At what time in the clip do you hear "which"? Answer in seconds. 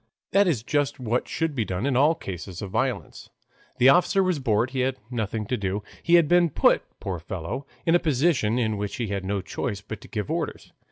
8.77-8.95